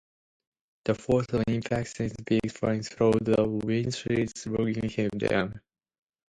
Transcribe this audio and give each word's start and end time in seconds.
The 0.85 0.95
force 0.95 1.27
of 1.31 1.43
the 1.45 1.53
impact 1.53 1.89
sent 1.95 2.25
Biggs 2.25 2.53
flying 2.53 2.81
through 2.81 3.19
the 3.21 3.47
windshield, 3.47 4.33
lodging 4.47 4.89
him 4.89 5.11
there. 5.13 5.61